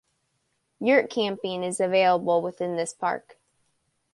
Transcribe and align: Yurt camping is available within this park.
Yurt 0.79 1.11
camping 1.11 1.63
is 1.63 1.79
available 1.79 2.41
within 2.41 2.75
this 2.75 2.91
park. 2.91 3.37